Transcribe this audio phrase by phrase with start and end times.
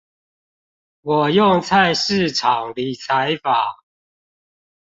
[1.01, 3.83] 我用菜市場理財法